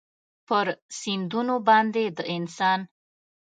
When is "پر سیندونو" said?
0.47-1.55